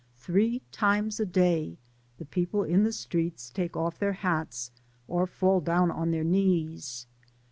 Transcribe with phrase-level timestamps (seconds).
[0.17, 1.77] Three times a day
[2.17, 4.71] the people in the streets take off their hats,
[5.07, 7.05] or fall down on their knees.